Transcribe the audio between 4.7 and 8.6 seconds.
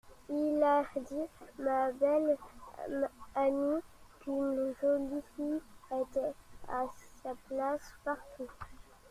jolie fille était à sa place partout.